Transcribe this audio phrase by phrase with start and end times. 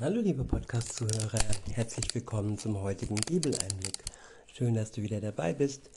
[0.00, 1.38] Hallo liebe Podcast-Zuhörer,
[1.70, 4.02] herzlich willkommen zum heutigen Bibeleinblick.
[4.52, 5.88] Schön, dass du wieder dabei bist.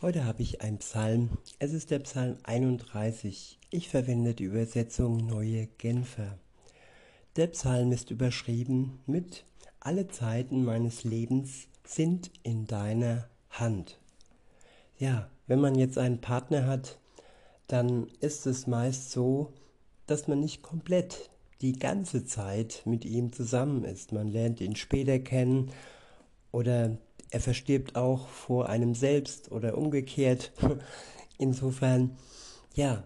[0.00, 1.30] Heute habe ich einen Psalm.
[1.58, 3.58] Es ist der Psalm 31.
[3.70, 6.38] Ich verwende die Übersetzung Neue Genfer.
[7.34, 9.44] Der Psalm ist überschrieben mit
[9.80, 13.98] Alle Zeiten meines Lebens sind in deiner Hand.
[14.96, 17.00] Ja, wenn man jetzt einen Partner hat,
[17.66, 19.52] dann ist es meist so,
[20.06, 21.30] dass man nicht komplett
[21.62, 24.12] die ganze Zeit mit ihm zusammen ist.
[24.12, 25.70] Man lernt ihn später kennen
[26.52, 26.96] oder
[27.30, 30.52] er verstirbt auch vor einem selbst oder umgekehrt.
[31.38, 32.16] Insofern,
[32.74, 33.04] ja,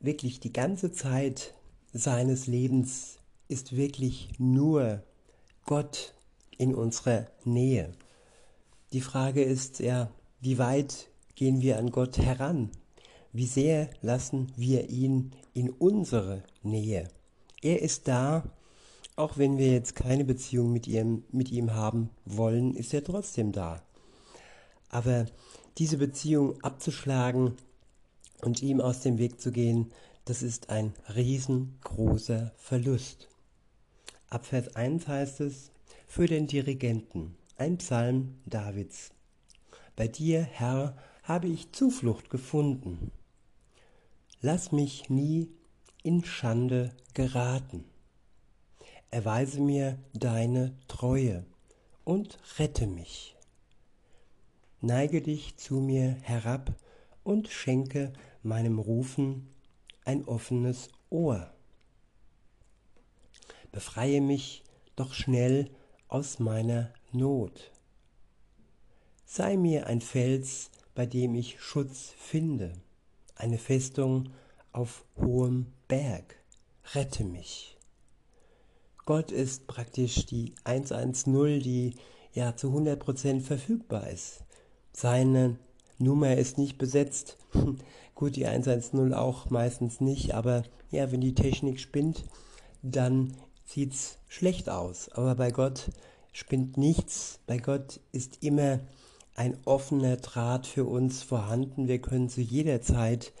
[0.00, 1.54] wirklich die ganze Zeit
[1.92, 5.02] seines Lebens ist wirklich nur
[5.64, 6.14] Gott
[6.58, 7.92] in unserer Nähe.
[8.92, 12.70] Die Frage ist ja, wie weit gehen wir an Gott heran?
[13.32, 17.08] Wie sehr lassen wir ihn in unsere Nähe?
[17.64, 18.44] Er ist da,
[19.16, 23.52] auch wenn wir jetzt keine Beziehung mit ihm, mit ihm haben wollen, ist er trotzdem
[23.52, 23.82] da.
[24.90, 25.24] Aber
[25.78, 27.56] diese Beziehung abzuschlagen
[28.42, 29.92] und ihm aus dem Weg zu gehen,
[30.26, 33.30] das ist ein riesengroßer Verlust.
[34.28, 35.70] Ab Vers 1 heißt es,
[36.06, 39.10] für den Dirigenten, ein Psalm Davids.
[39.96, 43.10] Bei dir, Herr, habe ich Zuflucht gefunden.
[44.42, 45.48] Lass mich nie
[46.04, 47.84] in Schande geraten.
[49.10, 51.46] Erweise mir deine Treue
[52.04, 53.36] und rette mich.
[54.82, 56.74] Neige dich zu mir herab
[57.22, 59.48] und schenke meinem Rufen
[60.04, 61.50] ein offenes Ohr.
[63.72, 64.62] Befreie mich
[64.96, 65.70] doch schnell
[66.08, 67.72] aus meiner Not.
[69.24, 72.74] Sei mir ein Fels, bei dem ich Schutz finde,
[73.36, 74.28] eine Festung
[74.74, 76.36] auf hohem Berg,
[76.94, 77.78] rette mich.
[79.06, 81.94] Gott ist praktisch die 110, die
[82.32, 84.44] ja zu 100% verfügbar ist.
[84.92, 85.58] Seine
[85.98, 87.38] Nummer ist nicht besetzt.
[88.14, 92.24] Gut, die 110 auch meistens nicht, aber ja, wenn die Technik spinnt,
[92.82, 95.08] dann sieht's schlecht aus.
[95.10, 95.90] Aber bei Gott
[96.32, 97.38] spinnt nichts.
[97.46, 98.80] Bei Gott ist immer
[99.36, 101.88] ein offener Draht für uns vorhanden.
[101.88, 103.32] Wir können zu jeder Zeit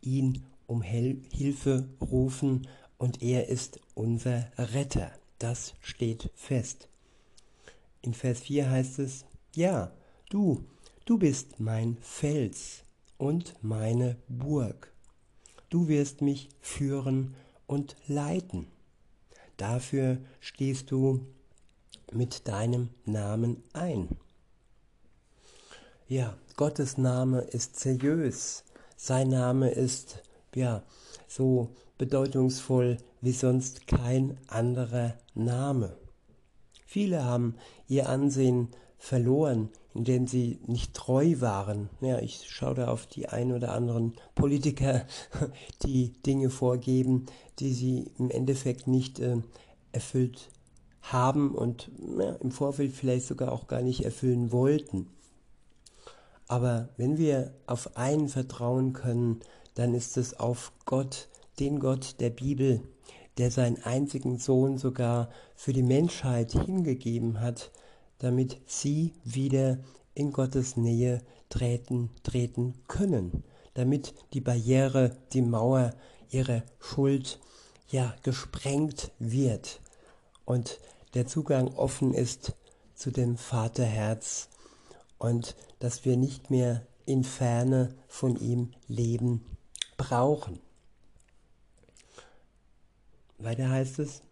[0.00, 2.66] ihn um Hilfe rufen
[2.98, 5.10] und er ist unser Retter.
[5.38, 6.88] Das steht fest.
[8.00, 9.24] In Vers 4 heißt es,
[9.54, 9.92] ja,
[10.30, 10.64] du,
[11.04, 12.82] du bist mein Fels
[13.18, 14.92] und meine Burg.
[15.68, 17.34] Du wirst mich führen
[17.66, 18.66] und leiten.
[19.56, 21.26] Dafür stehst du
[22.12, 24.08] mit deinem Namen ein.
[26.08, 28.64] Ja, Gottes Name ist seriös.
[28.96, 30.22] Sein Name ist
[30.54, 30.82] ja,
[31.28, 35.96] so bedeutungsvoll wie sonst kein anderer Name.
[36.86, 37.54] Viele haben
[37.88, 38.68] ihr Ansehen
[38.98, 41.88] verloren, indem sie nicht treu waren.
[42.00, 45.06] Ja, ich schaue da auf die ein oder anderen Politiker,
[45.84, 47.26] die Dinge vorgeben,
[47.58, 49.36] die sie im Endeffekt nicht äh,
[49.92, 50.50] erfüllt
[51.02, 55.08] haben und ja, im Vorfeld vielleicht sogar auch gar nicht erfüllen wollten.
[56.46, 59.40] Aber wenn wir auf einen vertrauen können,
[59.74, 61.28] dann ist es auf Gott,
[61.58, 62.82] den Gott der Bibel,
[63.38, 67.70] der seinen einzigen Sohn sogar für die Menschheit hingegeben hat,
[68.18, 69.78] damit sie wieder
[70.14, 73.44] in Gottes Nähe treten, treten können,
[73.74, 75.94] damit die Barriere, die Mauer
[76.30, 77.40] ihrer Schuld
[77.88, 79.80] ja gesprengt wird
[80.44, 80.78] und
[81.14, 82.54] der Zugang offen ist
[82.94, 84.48] zu dem Vaterherz
[85.18, 89.44] und dass wir nicht mehr in Ferne von ihm leben
[90.02, 90.58] brauchen.
[93.38, 94.22] Weiter heißt es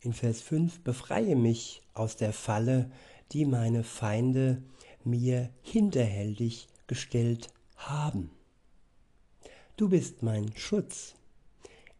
[0.00, 2.90] in Vers 5, befreie mich aus der Falle,
[3.32, 4.62] die meine Feinde
[5.02, 8.30] mir hinterhältig gestellt haben.
[9.76, 11.14] Du bist mein Schutz.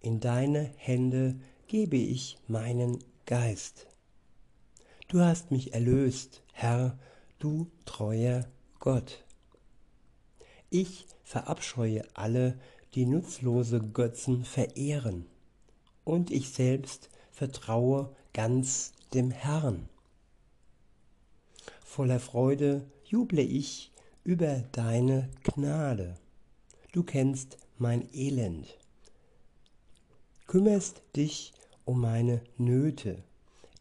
[0.01, 3.87] In deine Hände gebe ich meinen Geist.
[5.09, 6.99] Du hast mich erlöst, Herr,
[7.39, 8.47] du treuer
[8.81, 9.24] Gott.
[10.71, 12.59] Ich verabscheue alle,
[12.95, 15.27] die nutzlose Götzen verehren,
[16.05, 19.89] und ich selbst vertraue ganz dem Herrn.
[21.85, 23.93] Voller Freude juble ich
[24.25, 26.17] über deine Gnade.
[26.93, 28.79] Du kennst mein Elend.
[30.47, 31.53] Kümmerst dich
[31.85, 33.23] um meine Nöte,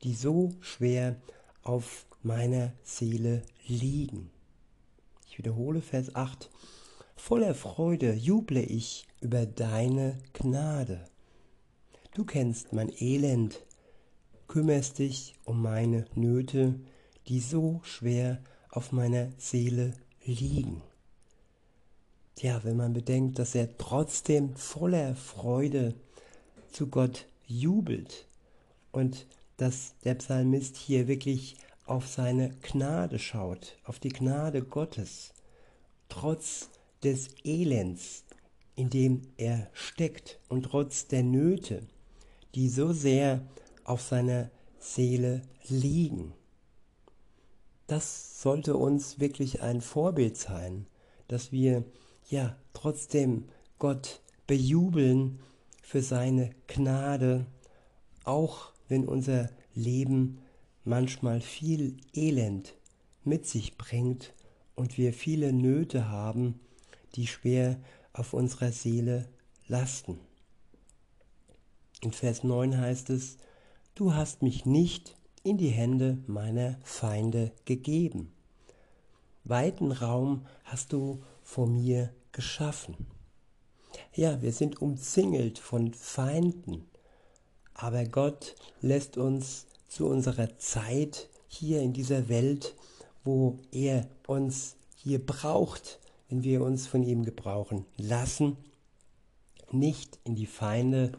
[0.04, 1.16] die so schwer
[1.64, 4.30] auf meiner Seele liegen.
[5.34, 6.52] Ich wiederhole Vers 8.
[7.16, 11.06] Voller Freude juble ich über deine Gnade.
[12.14, 13.64] Du kennst mein Elend,
[14.48, 16.76] kümmerst dich um meine Nöte,
[17.28, 20.84] die so schwer auf meiner Seele liegen.
[22.38, 25.96] Ja, wenn man bedenkt, dass er trotzdem voller Freude
[26.72, 28.28] zu Gott jubelt
[28.92, 29.26] und
[29.58, 35.34] dass der Psalmist hier wirklich auf seine Gnade schaut, auf die Gnade Gottes,
[36.10, 36.70] trotz
[37.04, 38.24] des Elends,
[38.76, 41.84] in dem er steckt und trotz der Nöte,
[42.56, 43.42] die so sehr
[43.84, 44.50] auf seiner
[44.80, 46.34] Seele liegen.
[47.88, 50.88] Das sollte uns wirklich ein Vorbild sein,
[51.28, 51.84] dass wir
[52.30, 53.46] ja trotzdem
[53.78, 55.40] Gott bejubeln
[55.82, 57.46] für seine Gnade,
[58.24, 60.40] auch wenn unser Leben
[60.84, 62.76] manchmal viel Elend
[63.24, 64.34] mit sich bringt
[64.76, 66.60] und wir viele Nöte haben,
[67.16, 67.80] die schwer
[68.12, 69.28] auf unserer Seele
[69.68, 70.20] lasten.
[72.02, 73.38] In Vers 9 heißt es,
[73.96, 78.34] Du hast mich nicht in die Hände meiner Feinde gegeben.
[79.44, 82.96] Weiten Raum hast du vor mir geschaffen.
[84.16, 86.86] Ja, wir sind umzingelt von Feinden,
[87.74, 92.74] aber Gott lässt uns zu unserer Zeit hier in dieser Welt,
[93.24, 96.00] wo er uns hier braucht,
[96.30, 98.58] wenn wir uns von ihm gebrauchen lassen,
[99.70, 101.12] nicht in die Feinde,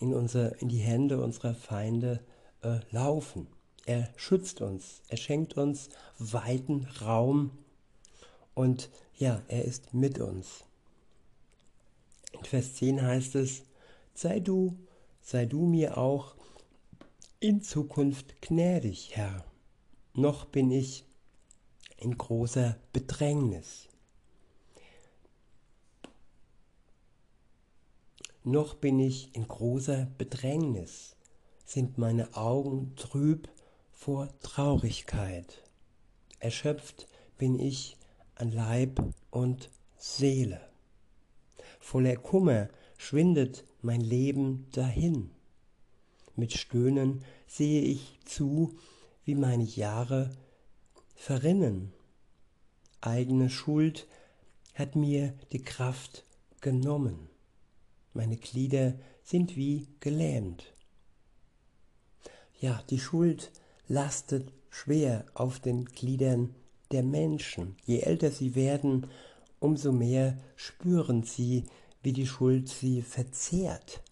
[0.00, 2.18] in, unser, in die Hände unserer Feinde
[2.62, 3.46] äh, laufen.
[3.86, 5.88] Er schützt uns, er schenkt uns
[6.18, 7.52] weiten Raum
[8.54, 10.64] und ja, er ist mit uns.
[12.32, 13.62] In Vers 10 heißt es,
[14.14, 14.76] sei du,
[15.22, 16.34] sei du mir auch
[17.44, 19.44] in Zukunft gnädig, Herr.
[20.14, 21.04] Noch bin ich
[21.98, 23.86] in großer Bedrängnis.
[28.44, 31.16] Noch bin ich in großer Bedrängnis,
[31.66, 33.50] sind meine Augen trüb
[33.92, 35.62] vor Traurigkeit.
[36.38, 37.98] Erschöpft bin ich
[38.36, 39.68] an Leib und
[39.98, 40.62] Seele.
[41.78, 45.33] Voller Kummer schwindet mein Leben dahin.
[46.36, 48.76] Mit Stöhnen sehe ich zu,
[49.24, 50.30] wie meine Jahre
[51.14, 51.92] verrinnen.
[53.00, 54.06] Eigene Schuld
[54.74, 56.24] hat mir die Kraft
[56.60, 57.28] genommen
[58.14, 58.94] meine Glieder
[59.24, 60.72] sind wie gelähmt.
[62.60, 63.50] Ja, die Schuld
[63.88, 66.54] lastet schwer auf den Gliedern
[66.92, 67.76] der Menschen.
[67.84, 69.08] Je älter sie werden,
[69.58, 71.64] umso mehr spüren sie,
[72.02, 74.02] wie die Schuld sie verzehrt.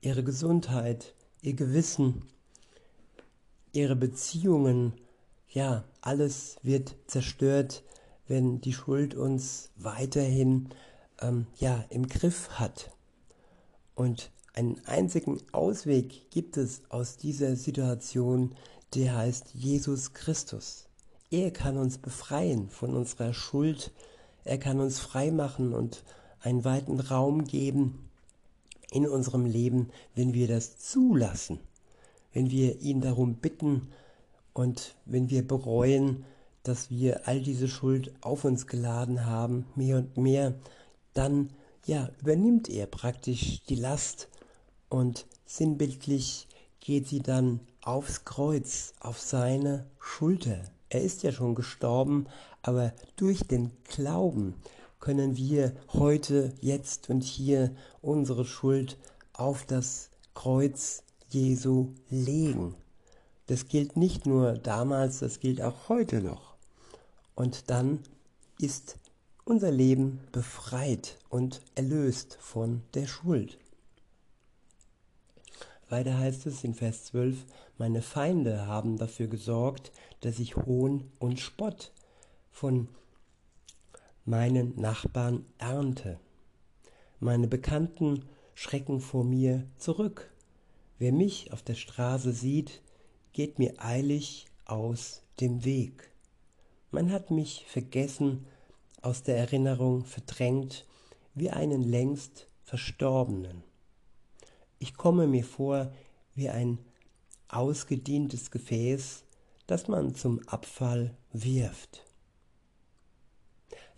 [0.00, 1.14] Ihre Gesundheit,
[1.46, 2.22] ihr Gewissen,
[3.72, 4.94] ihre Beziehungen,
[5.48, 7.84] ja, alles wird zerstört,
[8.26, 10.70] wenn die Schuld uns weiterhin
[11.20, 12.90] ähm, ja, im Griff hat.
[13.94, 18.56] Und einen einzigen Ausweg gibt es aus dieser Situation,
[18.94, 20.88] der heißt Jesus Christus.
[21.30, 23.92] Er kann uns befreien von unserer Schuld,
[24.42, 26.02] er kann uns frei machen und
[26.40, 28.05] einen weiten Raum geben
[28.96, 31.60] in unserem Leben, wenn wir das zulassen,
[32.32, 33.88] wenn wir ihn darum bitten
[34.54, 36.24] und wenn wir bereuen,
[36.62, 40.54] dass wir all diese Schuld auf uns geladen haben, mehr und mehr,
[41.12, 41.50] dann
[41.84, 44.28] ja, übernimmt er praktisch die Last
[44.88, 46.48] und sinnbildlich
[46.80, 50.64] geht sie dann aufs Kreuz, auf seine Schulter.
[50.88, 52.26] Er ist ja schon gestorben,
[52.62, 54.54] aber durch den Glauben
[55.00, 58.98] können wir heute, jetzt und hier unsere Schuld
[59.32, 62.74] auf das Kreuz Jesu legen.
[63.46, 66.56] Das gilt nicht nur damals, das gilt auch heute noch.
[67.34, 68.00] Und dann
[68.58, 68.98] ist
[69.44, 73.58] unser Leben befreit und erlöst von der Schuld.
[75.88, 77.44] Weiter heißt es in Vers 12,
[77.78, 81.92] meine Feinde haben dafür gesorgt, dass ich Hohn und Spott
[82.50, 82.88] von
[84.26, 86.18] meinen Nachbarn ernte.
[87.20, 90.30] Meine Bekannten schrecken vor mir zurück.
[90.98, 92.82] Wer mich auf der Straße sieht,
[93.32, 96.10] geht mir eilig aus dem Weg.
[96.90, 98.46] Man hat mich vergessen
[99.02, 100.86] aus der Erinnerung verdrängt
[101.34, 103.62] wie einen längst Verstorbenen.
[104.78, 105.92] Ich komme mir vor
[106.34, 106.78] wie ein
[107.48, 109.24] ausgedientes Gefäß,
[109.66, 112.05] das man zum Abfall wirft.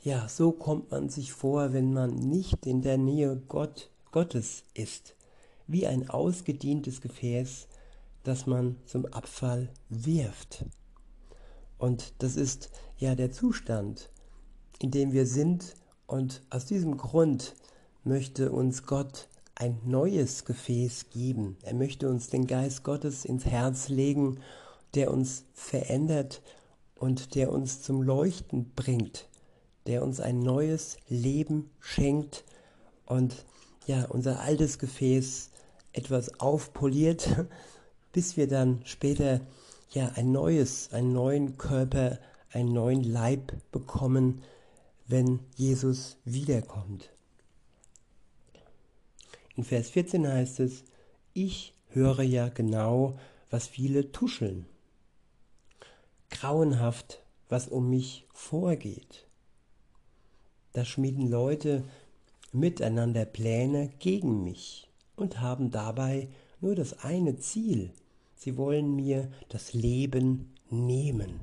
[0.05, 5.17] Ja, so kommt man sich vor, wenn man nicht in der Nähe Gott, Gottes ist,
[5.67, 7.67] wie ein ausgedientes Gefäß,
[8.23, 10.65] das man zum Abfall wirft.
[11.79, 14.11] Und das ist ja der Zustand,
[14.81, 15.75] in dem wir sind
[16.07, 17.57] und aus diesem Grund
[18.05, 21.57] möchte uns Gott ein neues Gefäß geben.
[21.63, 24.39] Er möchte uns den Geist Gottes ins Herz legen,
[24.95, 26.41] der uns verändert
[26.95, 29.29] und der uns zum Leuchten bringt,
[29.89, 32.45] der uns ein neues Leben schenkt
[33.07, 33.47] und
[33.87, 35.51] ja, unser altes Gefäß
[35.95, 37.47] etwas aufpoliert,
[38.13, 39.41] bis wir dann später
[39.91, 42.19] ja ein neues, einen neuen Körper,
[42.53, 44.43] einen neuen Leib bekommen,
[45.07, 47.11] wenn Jesus wiederkommt.
[49.57, 50.85] In Vers 14 heißt es,
[51.33, 53.19] ich höre ja genau,
[53.49, 54.67] was viele tuscheln.
[56.29, 59.28] Grauenhaft, was um mich vorgeht.
[60.73, 61.85] Da schmieden Leute
[62.53, 66.29] miteinander Pläne gegen mich und haben dabei
[66.61, 67.93] nur das eine Ziel.
[68.37, 71.41] Sie wollen mir das Leben nehmen.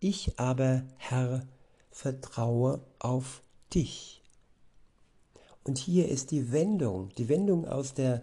[0.00, 1.46] Ich aber, Herr,
[1.90, 3.42] vertraue auf
[3.74, 4.22] dich.
[5.64, 8.22] Und hier ist die Wendung, die Wendung aus der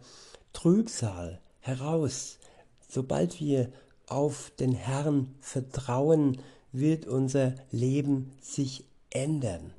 [0.53, 2.39] Trübsal heraus.
[2.87, 3.71] Sobald wir
[4.07, 8.85] auf den Herrn vertrauen, wird unser Leben sich
[9.15, 9.73] ändern.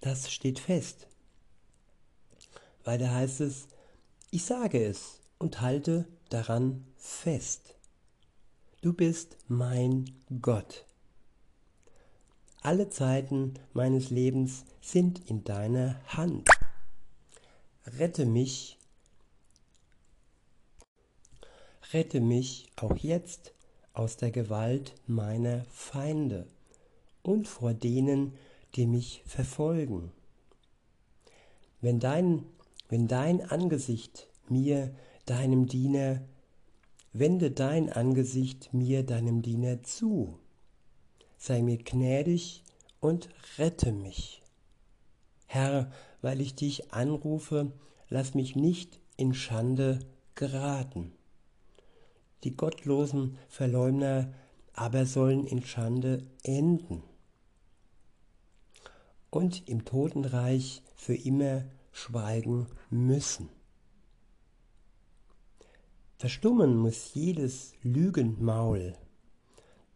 [0.00, 1.06] Das steht fest.
[2.84, 3.68] Weiter heißt es,
[4.30, 7.76] ich sage es und halte daran fest.
[8.82, 10.84] Du bist mein Gott.
[12.62, 16.48] Alle Zeiten meines Lebens sind in deiner Hand.
[17.86, 18.78] Rette mich,
[21.92, 23.54] rette mich auch jetzt
[23.92, 26.46] aus der Gewalt meiner Feinde
[27.22, 28.32] und vor denen,
[28.74, 30.12] die mich verfolgen.
[31.80, 32.44] Wenn dein,
[32.88, 34.94] wenn dein Angesicht mir,
[35.26, 36.22] deinem Diener,
[37.12, 40.38] wende dein Angesicht mir, deinem Diener zu.
[41.36, 42.62] Sei mir gnädig
[43.00, 44.42] und rette mich.
[45.46, 45.90] Herr,
[46.22, 47.72] weil ich dich anrufe,
[48.08, 50.00] lass mich nicht in Schande
[50.34, 51.12] geraten.
[52.44, 54.32] Die gottlosen Verleumder
[54.74, 57.02] aber sollen in Schande enden
[59.30, 63.48] und im Totenreich für immer schweigen müssen.
[66.18, 68.94] Verstummen muss jedes Lügenmaul,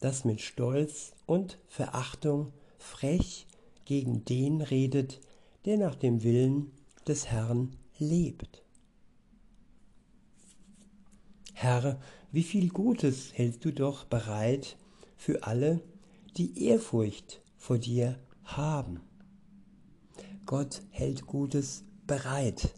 [0.01, 3.47] das mit Stolz und Verachtung frech
[3.85, 5.21] gegen den redet,
[5.65, 6.71] der nach dem Willen
[7.07, 8.63] des Herrn lebt.
[11.53, 12.01] Herr,
[12.33, 14.77] wie viel Gutes hältst du doch bereit
[15.17, 15.81] für alle,
[16.37, 19.01] die Ehrfurcht vor dir haben.
[20.47, 22.75] Gott hält Gutes bereit.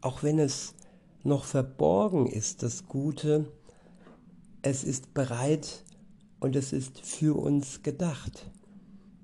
[0.00, 0.74] Auch wenn es
[1.24, 3.52] noch verborgen ist, das Gute,
[4.62, 5.84] es ist bereit
[6.40, 8.50] und es ist für uns gedacht.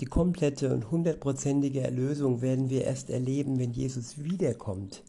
[0.00, 5.04] Die komplette und hundertprozentige Erlösung werden wir erst erleben, wenn Jesus wiederkommt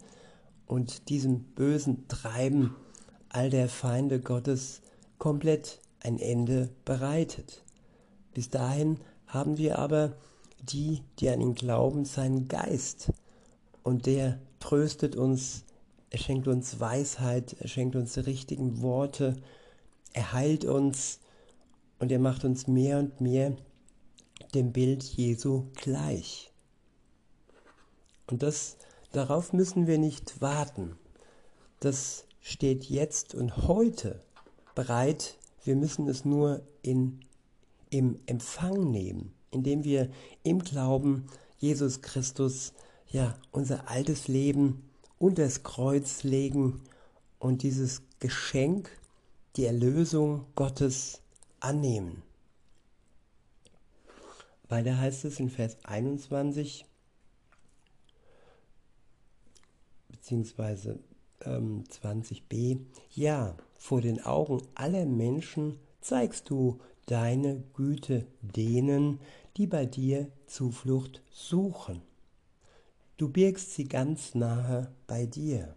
[0.67, 2.75] und diesem bösen Treiben
[3.29, 4.81] all der Feinde Gottes
[5.17, 7.63] komplett ein Ende bereitet.
[8.33, 10.15] Bis dahin haben wir aber
[10.65, 13.11] die, die an ihn glauben, seinen Geist.
[13.83, 15.65] Und der tröstet uns,
[16.09, 19.35] er schenkt uns Weisheit, er schenkt uns die richtigen Worte,
[20.13, 21.19] er heilt uns
[21.99, 23.55] und er macht uns mehr und mehr
[24.53, 26.51] dem Bild Jesu gleich.
[28.27, 28.77] Und das,
[29.11, 30.95] darauf müssen wir nicht warten.
[31.79, 34.19] Das steht jetzt und heute
[34.73, 35.37] bereit.
[35.63, 37.19] Wir müssen es nur in,
[37.89, 40.09] im Empfang nehmen indem wir
[40.43, 41.25] im Glauben
[41.57, 42.73] Jesus Christus
[43.07, 44.83] ja unser altes Leben
[45.17, 46.81] unter das Kreuz legen
[47.39, 48.91] und dieses Geschenk,
[49.55, 51.21] die Erlösung Gottes
[51.61, 52.21] annehmen.
[54.67, 56.85] Weiter heißt es in Vers 21,
[60.09, 60.99] beziehungsweise
[61.45, 62.79] ähm, 20b,
[63.13, 69.19] ja, vor den Augen aller Menschen zeigst du deine Güte denen,
[69.57, 72.01] die bei dir Zuflucht suchen.
[73.17, 75.75] Du birgst sie ganz nahe bei dir.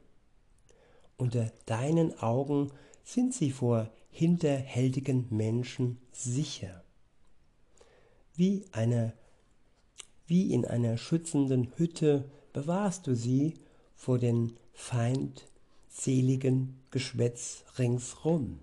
[1.16, 2.72] Unter deinen Augen
[3.04, 6.82] sind sie vor hinterhältigen Menschen sicher.
[8.34, 9.12] Wie, eine,
[10.26, 13.54] wie in einer schützenden Hütte bewahrst du sie
[13.94, 18.58] vor den feindseligen Geschwätz ringsrum.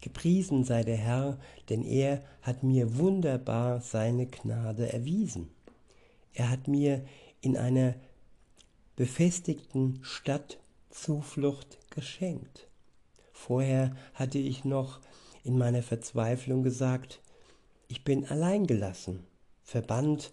[0.00, 1.38] Gepriesen sei der Herr,
[1.68, 5.50] denn er hat mir wunderbar seine Gnade erwiesen.
[6.34, 7.04] Er hat mir
[7.40, 7.94] in einer
[8.96, 10.58] befestigten Stadt
[10.90, 12.68] Zuflucht geschenkt.
[13.32, 15.00] Vorher hatte ich noch
[15.44, 17.20] in meiner Verzweiflung gesagt,
[17.88, 19.24] ich bin alleingelassen,
[19.62, 20.32] verbannt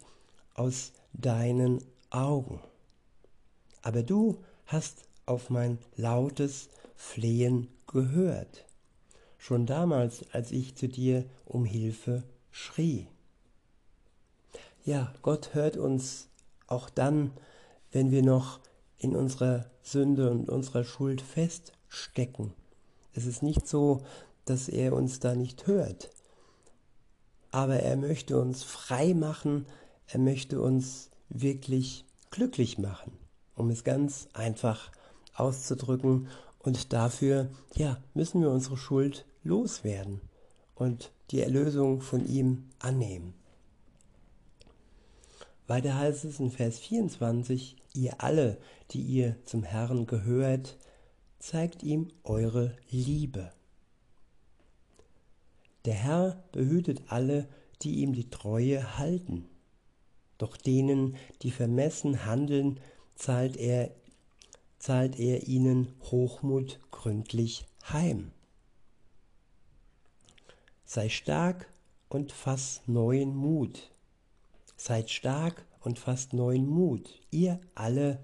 [0.54, 2.60] aus deinen Augen.
[3.82, 8.66] aber du hast auf mein lautes Flehen gehört,
[9.46, 13.06] schon damals, als ich zu dir um Hilfe schrie.
[14.84, 16.30] Ja, Gott hört uns
[16.66, 17.30] auch dann,
[17.92, 18.60] wenn wir noch
[18.98, 22.54] in unserer Sünde und unserer Schuld feststecken.
[23.14, 24.02] Es ist nicht so,
[24.46, 26.10] dass er uns da nicht hört,
[27.52, 29.68] aber er möchte uns frei machen,
[30.08, 33.12] er möchte uns wirklich glücklich machen,
[33.54, 34.92] um es ganz einfach
[35.36, 36.30] auszudrücken.
[36.58, 40.20] Und dafür, ja, müssen wir unsere Schuld loswerden
[40.76, 43.34] und die Erlösung von ihm annehmen.
[45.68, 48.58] Weiter heißt es in Vers 24, ihr alle,
[48.92, 50.78] die ihr zum Herrn gehört,
[51.40, 53.52] zeigt ihm eure Liebe.
[55.86, 57.48] Der Herr behütet alle,
[57.82, 59.46] die ihm die Treue halten.
[60.38, 62.80] Doch denen, die vermessen handeln,
[63.16, 63.92] zahlt er,
[64.78, 68.32] zahlt er ihnen Hochmut gründlich heim.
[70.86, 71.68] Sei stark
[72.10, 73.92] und fass neuen Mut.
[74.78, 78.24] Seid stark und fasst neuen Mut, ihr alle,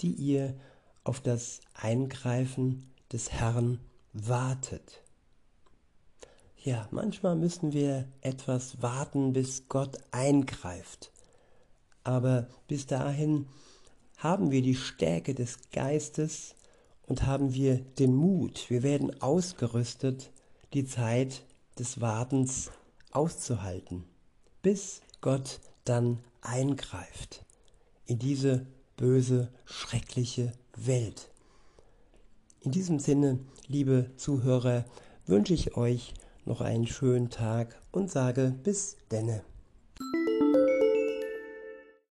[0.00, 0.54] die ihr
[1.04, 3.78] auf das Eingreifen des Herrn
[4.12, 5.02] wartet.
[6.56, 11.10] Ja, manchmal müssen wir etwas warten, bis Gott eingreift.
[12.04, 13.48] Aber bis dahin
[14.16, 16.54] haben wir die Stärke des Geistes
[17.06, 18.70] und haben wir den Mut.
[18.70, 20.30] Wir werden ausgerüstet,
[20.72, 21.42] die Zeit
[21.78, 22.70] des Wartens
[23.10, 24.04] auszuhalten,
[24.62, 27.44] bis Gott dann eingreift
[28.06, 31.30] in diese böse, schreckliche Welt.
[32.60, 34.84] In diesem Sinne, liebe Zuhörer,
[35.26, 36.14] wünsche ich euch
[36.44, 39.42] noch einen schönen Tag und sage bis denne.